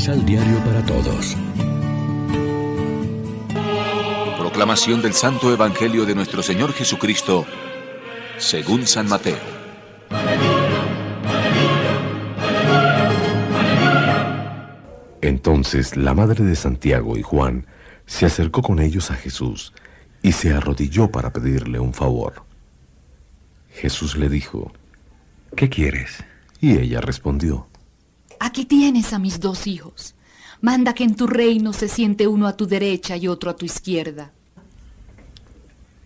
Misal 0.00 0.24
Diario 0.24 0.64
para 0.64 0.82
Todos. 0.86 1.36
Proclamación 4.38 5.02
del 5.02 5.12
Santo 5.12 5.52
Evangelio 5.52 6.06
de 6.06 6.14
nuestro 6.14 6.42
Señor 6.42 6.72
Jesucristo, 6.72 7.44
según 8.38 8.86
San 8.86 9.10
Mateo. 9.10 9.36
Entonces 15.20 15.94
la 15.98 16.14
madre 16.14 16.46
de 16.46 16.56
Santiago 16.56 17.18
y 17.18 17.22
Juan 17.22 17.66
se 18.06 18.24
acercó 18.24 18.62
con 18.62 18.80
ellos 18.80 19.10
a 19.10 19.16
Jesús 19.16 19.74
y 20.22 20.32
se 20.32 20.54
arrodilló 20.54 21.10
para 21.10 21.30
pedirle 21.30 21.78
un 21.78 21.92
favor. 21.92 22.44
Jesús 23.74 24.16
le 24.16 24.30
dijo, 24.30 24.72
¿Qué 25.54 25.68
quieres? 25.68 26.24
Y 26.58 26.78
ella 26.78 27.02
respondió, 27.02 27.69
Aquí 28.42 28.64
tienes 28.64 29.12
a 29.12 29.18
mis 29.18 29.38
dos 29.38 29.66
hijos. 29.66 30.14
Manda 30.62 30.94
que 30.94 31.04
en 31.04 31.14
tu 31.14 31.26
reino 31.26 31.74
se 31.74 31.88
siente 31.88 32.26
uno 32.26 32.46
a 32.46 32.56
tu 32.56 32.66
derecha 32.66 33.16
y 33.18 33.28
otro 33.28 33.50
a 33.50 33.56
tu 33.56 33.66
izquierda. 33.66 34.32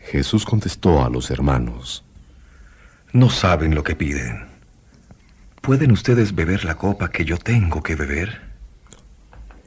Jesús 0.00 0.44
contestó 0.44 1.04
a 1.04 1.08
los 1.08 1.30
hermanos, 1.30 2.04
No 3.12 3.30
saben 3.30 3.76
lo 3.76 3.84
que 3.84 3.94
piden. 3.94 4.44
¿Pueden 5.62 5.92
ustedes 5.92 6.34
beber 6.34 6.64
la 6.64 6.76
copa 6.76 7.10
que 7.10 7.24
yo 7.24 7.38
tengo 7.38 7.80
que 7.82 7.94
beber? 7.94 8.40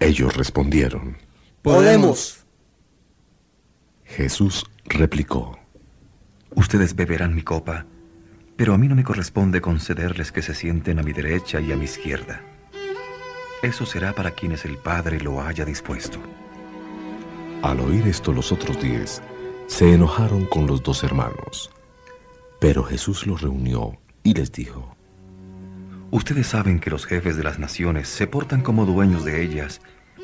Ellos 0.00 0.36
respondieron, 0.36 1.16
Podemos. 1.62 2.44
Jesús 4.04 4.66
replicó, 4.84 5.58
Ustedes 6.56 6.96
beberán 6.96 7.36
mi 7.36 7.42
copa, 7.42 7.86
pero 8.58 8.74
a 8.74 8.76
mí 8.76 8.88
no 8.88 8.96
me 8.96 9.04
corresponde 9.04 9.60
concederles 9.60 10.32
que 10.32 10.42
se 10.42 10.52
sienten 10.52 10.98
a 10.98 11.04
mi 11.04 11.12
derecha 11.12 11.60
y 11.60 11.70
a 11.70 11.76
mi 11.76 11.84
izquierda. 11.84 12.42
Eso 13.62 13.86
será 13.86 14.12
para 14.12 14.32
quienes 14.32 14.64
el 14.64 14.78
Padre 14.78 15.20
lo 15.20 15.40
haya 15.40 15.64
dispuesto. 15.64 16.18
Al 17.62 17.78
oír 17.78 18.08
esto 18.08 18.32
los 18.32 18.50
otros 18.50 18.82
diez 18.82 19.22
se 19.68 19.94
enojaron 19.94 20.44
con 20.44 20.66
los 20.66 20.82
dos 20.82 21.04
hermanos. 21.04 21.70
Pero 22.58 22.82
Jesús 22.82 23.28
los 23.28 23.42
reunió 23.42 23.96
y 24.24 24.34
les 24.34 24.50
dijo, 24.50 24.96
Ustedes 26.10 26.48
saben 26.48 26.80
que 26.80 26.90
los 26.90 27.06
jefes 27.06 27.36
de 27.36 27.44
las 27.44 27.60
naciones 27.60 28.08
se 28.08 28.26
portan 28.26 28.62
como 28.62 28.86
dueños 28.86 29.24
de 29.24 29.40
ellas 29.40 29.80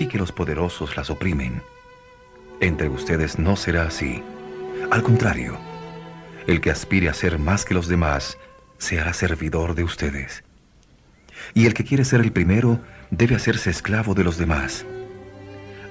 y 0.00 0.08
que 0.08 0.18
los 0.18 0.32
poderosos 0.32 0.96
las 0.96 1.10
oprimen. 1.10 1.62
Entre 2.58 2.88
ustedes 2.88 3.38
no 3.38 3.54
será 3.54 3.84
así. 3.84 4.20
Al 4.90 5.04
contrario, 5.04 5.56
el 6.46 6.60
que 6.60 6.70
aspire 6.70 7.08
a 7.08 7.14
ser 7.14 7.38
más 7.38 7.64
que 7.64 7.74
los 7.74 7.88
demás 7.88 8.38
se 8.78 9.00
hará 9.00 9.12
servidor 9.12 9.74
de 9.74 9.84
ustedes. 9.84 10.44
Y 11.54 11.66
el 11.66 11.74
que 11.74 11.84
quiere 11.84 12.04
ser 12.04 12.20
el 12.20 12.32
primero 12.32 12.80
debe 13.10 13.34
hacerse 13.34 13.70
esclavo 13.70 14.14
de 14.14 14.24
los 14.24 14.38
demás. 14.38 14.84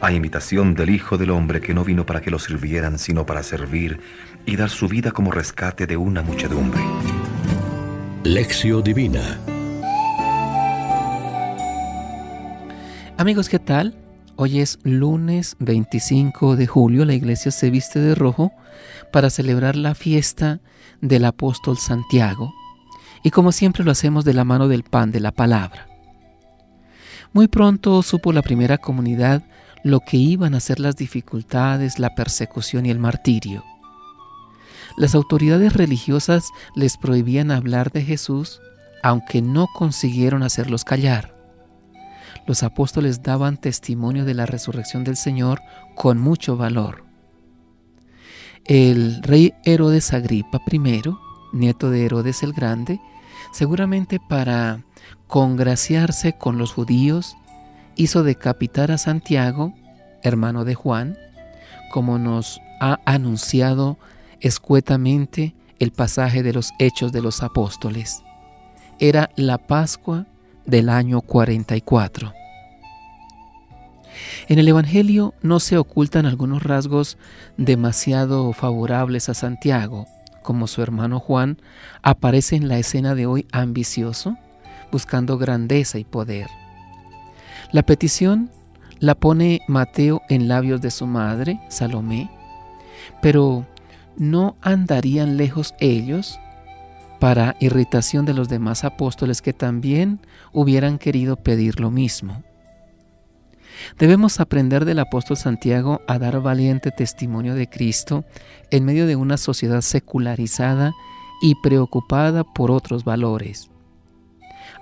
A 0.00 0.12
imitación 0.12 0.74
del 0.74 0.90
Hijo 0.90 1.16
del 1.16 1.30
Hombre 1.30 1.60
que 1.60 1.74
no 1.74 1.84
vino 1.84 2.04
para 2.04 2.20
que 2.20 2.30
lo 2.30 2.38
sirvieran, 2.38 2.98
sino 2.98 3.24
para 3.24 3.42
servir 3.42 4.00
y 4.46 4.56
dar 4.56 4.70
su 4.70 4.88
vida 4.88 5.12
como 5.12 5.30
rescate 5.30 5.86
de 5.86 5.96
una 5.96 6.22
muchedumbre. 6.22 6.82
Lección 8.24 8.82
Divina 8.82 9.38
Amigos, 13.22 13.48
¿qué 13.48 13.58
tal? 13.60 13.94
Hoy 14.36 14.60
es 14.60 14.78
lunes 14.82 15.56
25 15.58 16.56
de 16.56 16.66
julio, 16.66 17.04
la 17.04 17.12
iglesia 17.12 17.50
se 17.50 17.68
viste 17.68 18.00
de 18.00 18.14
rojo 18.14 18.50
para 19.12 19.28
celebrar 19.28 19.76
la 19.76 19.94
fiesta 19.94 20.60
del 21.02 21.26
apóstol 21.26 21.76
Santiago 21.76 22.54
y 23.22 23.30
como 23.30 23.52
siempre 23.52 23.84
lo 23.84 23.90
hacemos 23.90 24.24
de 24.24 24.32
la 24.32 24.44
mano 24.44 24.68
del 24.68 24.84
pan 24.84 25.12
de 25.12 25.20
la 25.20 25.32
palabra. 25.32 25.86
Muy 27.34 27.46
pronto 27.46 28.02
supo 28.02 28.32
la 28.32 28.40
primera 28.40 28.78
comunidad 28.78 29.42
lo 29.84 30.00
que 30.00 30.16
iban 30.16 30.54
a 30.54 30.60
ser 30.60 30.80
las 30.80 30.96
dificultades, 30.96 31.98
la 31.98 32.14
persecución 32.14 32.86
y 32.86 32.90
el 32.90 32.98
martirio. 32.98 33.62
Las 34.96 35.14
autoridades 35.14 35.74
religiosas 35.74 36.48
les 36.74 36.96
prohibían 36.96 37.50
hablar 37.50 37.92
de 37.92 38.02
Jesús, 38.02 38.60
aunque 39.02 39.42
no 39.42 39.66
consiguieron 39.74 40.42
hacerlos 40.42 40.84
callar. 40.84 41.31
Los 42.46 42.62
apóstoles 42.62 43.22
daban 43.22 43.56
testimonio 43.56 44.24
de 44.24 44.34
la 44.34 44.46
resurrección 44.46 45.04
del 45.04 45.16
Señor 45.16 45.60
con 45.94 46.18
mucho 46.18 46.56
valor. 46.56 47.04
El 48.64 49.22
rey 49.22 49.54
Herodes 49.64 50.12
Agripa 50.12 50.60
I, 50.70 51.02
nieto 51.52 51.90
de 51.90 52.04
Herodes 52.04 52.42
el 52.42 52.52
Grande, 52.52 53.00
seguramente 53.52 54.20
para 54.28 54.84
congraciarse 55.26 56.34
con 56.34 56.58
los 56.58 56.72
judíos, 56.72 57.36
hizo 57.96 58.22
decapitar 58.22 58.90
a 58.90 58.98
Santiago, 58.98 59.74
hermano 60.22 60.64
de 60.64 60.74
Juan, 60.74 61.16
como 61.90 62.18
nos 62.18 62.60
ha 62.80 63.00
anunciado 63.04 63.98
escuetamente 64.40 65.54
el 65.78 65.92
pasaje 65.92 66.42
de 66.42 66.52
los 66.52 66.72
Hechos 66.78 67.12
de 67.12 67.22
los 67.22 67.42
Apóstoles. 67.42 68.22
Era 68.98 69.30
la 69.36 69.58
Pascua 69.58 70.26
del 70.66 70.88
año 70.88 71.20
44. 71.20 72.32
En 74.48 74.58
el 74.58 74.68
Evangelio 74.68 75.34
no 75.42 75.60
se 75.60 75.78
ocultan 75.78 76.26
algunos 76.26 76.62
rasgos 76.62 77.16
demasiado 77.56 78.52
favorables 78.52 79.28
a 79.28 79.34
Santiago, 79.34 80.06
como 80.42 80.66
su 80.66 80.82
hermano 80.82 81.20
Juan 81.20 81.58
aparece 82.02 82.56
en 82.56 82.68
la 82.68 82.78
escena 82.78 83.14
de 83.14 83.26
hoy 83.26 83.46
ambicioso, 83.52 84.36
buscando 84.90 85.38
grandeza 85.38 85.98
y 85.98 86.04
poder. 86.04 86.48
La 87.70 87.82
petición 87.82 88.50
la 88.98 89.14
pone 89.14 89.62
Mateo 89.66 90.22
en 90.28 90.48
labios 90.48 90.80
de 90.80 90.90
su 90.90 91.06
madre, 91.06 91.60
Salomé, 91.68 92.30
pero 93.20 93.66
¿no 94.16 94.56
andarían 94.60 95.36
lejos 95.36 95.74
ellos 95.80 96.38
para 97.22 97.54
irritación 97.60 98.26
de 98.26 98.34
los 98.34 98.48
demás 98.48 98.82
apóstoles 98.82 99.42
que 99.42 99.52
también 99.52 100.18
hubieran 100.52 100.98
querido 100.98 101.36
pedir 101.36 101.78
lo 101.78 101.92
mismo? 101.92 102.42
Debemos 103.96 104.40
aprender 104.40 104.84
del 104.84 104.98
apóstol 104.98 105.36
Santiago 105.36 106.00
a 106.08 106.18
dar 106.18 106.40
valiente 106.40 106.90
testimonio 106.90 107.54
de 107.54 107.68
Cristo 107.68 108.24
en 108.72 108.84
medio 108.84 109.06
de 109.06 109.14
una 109.14 109.36
sociedad 109.36 109.82
secularizada 109.82 110.94
y 111.40 111.54
preocupada 111.62 112.42
por 112.42 112.72
otros 112.72 113.04
valores. 113.04 113.70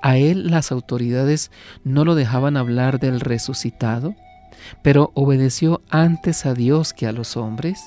A 0.00 0.16
él 0.16 0.50
las 0.50 0.72
autoridades 0.72 1.50
no 1.84 2.06
lo 2.06 2.14
dejaban 2.14 2.56
hablar 2.56 3.00
del 3.00 3.20
resucitado, 3.20 4.14
pero 4.82 5.12
obedeció 5.12 5.82
antes 5.90 6.46
a 6.46 6.54
Dios 6.54 6.94
que 6.94 7.06
a 7.06 7.12
los 7.12 7.36
hombres 7.36 7.84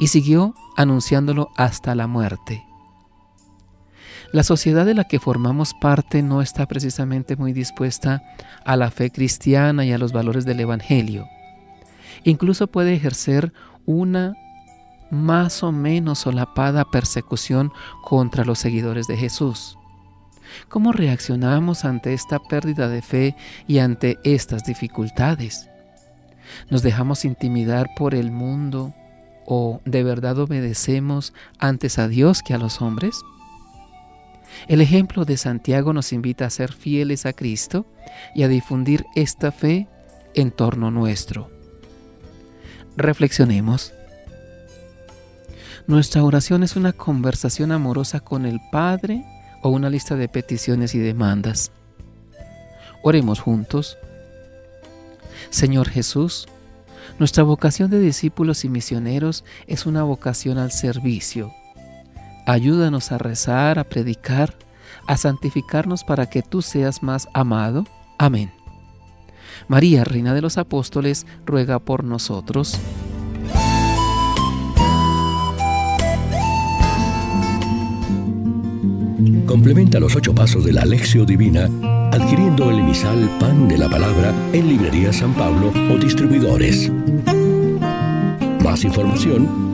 y 0.00 0.06
siguió 0.06 0.54
anunciándolo 0.74 1.50
hasta 1.58 1.94
la 1.94 2.06
muerte. 2.06 2.64
La 4.34 4.42
sociedad 4.42 4.84
de 4.84 4.94
la 4.94 5.04
que 5.04 5.20
formamos 5.20 5.74
parte 5.74 6.20
no 6.20 6.42
está 6.42 6.66
precisamente 6.66 7.36
muy 7.36 7.52
dispuesta 7.52 8.24
a 8.64 8.76
la 8.76 8.90
fe 8.90 9.10
cristiana 9.10 9.84
y 9.84 9.92
a 9.92 9.98
los 9.98 10.10
valores 10.10 10.44
del 10.44 10.58
Evangelio. 10.58 11.28
Incluso 12.24 12.66
puede 12.66 12.94
ejercer 12.94 13.52
una 13.86 14.34
más 15.08 15.62
o 15.62 15.70
menos 15.70 16.18
solapada 16.18 16.84
persecución 16.84 17.70
contra 18.02 18.44
los 18.44 18.58
seguidores 18.58 19.06
de 19.06 19.16
Jesús. 19.16 19.78
¿Cómo 20.68 20.90
reaccionamos 20.90 21.84
ante 21.84 22.12
esta 22.12 22.40
pérdida 22.40 22.88
de 22.88 23.02
fe 23.02 23.36
y 23.68 23.78
ante 23.78 24.18
estas 24.24 24.64
dificultades? 24.64 25.70
¿Nos 26.70 26.82
dejamos 26.82 27.24
intimidar 27.24 27.90
por 27.94 28.16
el 28.16 28.32
mundo 28.32 28.94
o 29.46 29.80
de 29.84 30.02
verdad 30.02 30.40
obedecemos 30.40 31.32
antes 31.60 32.00
a 32.00 32.08
Dios 32.08 32.42
que 32.42 32.52
a 32.52 32.58
los 32.58 32.82
hombres? 32.82 33.22
El 34.68 34.80
ejemplo 34.80 35.24
de 35.24 35.36
Santiago 35.36 35.92
nos 35.92 36.12
invita 36.12 36.46
a 36.46 36.50
ser 36.50 36.72
fieles 36.72 37.26
a 37.26 37.32
Cristo 37.32 37.86
y 38.34 38.42
a 38.42 38.48
difundir 38.48 39.04
esta 39.14 39.52
fe 39.52 39.88
en 40.34 40.50
torno 40.50 40.90
nuestro. 40.90 41.50
Reflexionemos. 42.96 43.92
Nuestra 45.86 46.24
oración 46.24 46.62
es 46.62 46.76
una 46.76 46.92
conversación 46.92 47.72
amorosa 47.72 48.20
con 48.20 48.46
el 48.46 48.60
Padre 48.72 49.24
o 49.62 49.68
una 49.68 49.90
lista 49.90 50.16
de 50.16 50.28
peticiones 50.28 50.94
y 50.94 50.98
demandas. 50.98 51.72
Oremos 53.02 53.40
juntos. 53.40 53.98
Señor 55.50 55.90
Jesús, 55.90 56.46
nuestra 57.18 57.44
vocación 57.44 57.90
de 57.90 58.00
discípulos 58.00 58.64
y 58.64 58.70
misioneros 58.70 59.44
es 59.66 59.84
una 59.84 60.02
vocación 60.04 60.56
al 60.56 60.72
servicio 60.72 61.52
Ayúdanos 62.46 63.12
a 63.12 63.18
rezar, 63.18 63.78
a 63.78 63.84
predicar, 63.84 64.54
a 65.06 65.16
santificarnos 65.16 66.04
para 66.04 66.26
que 66.26 66.42
tú 66.42 66.62
seas 66.62 67.02
más 67.02 67.28
amado. 67.32 67.84
Amén. 68.18 68.52
María, 69.68 70.04
Reina 70.04 70.34
de 70.34 70.42
los 70.42 70.58
Apóstoles, 70.58 71.26
ruega 71.46 71.78
por 71.78 72.04
nosotros. 72.04 72.78
Complementa 79.46 80.00
los 80.00 80.16
ocho 80.16 80.34
pasos 80.34 80.64
de 80.64 80.72
la 80.72 80.82
Alexio 80.82 81.24
Divina 81.24 81.68
adquiriendo 82.14 82.70
el 82.70 82.78
emisal 82.78 83.28
Pan 83.40 83.66
de 83.66 83.76
la 83.76 83.88
Palabra 83.88 84.32
en 84.52 84.68
Librería 84.68 85.12
San 85.12 85.34
Pablo 85.34 85.72
o 85.92 85.98
distribuidores. 85.98 86.90
Más 88.62 88.84
información 88.84 89.73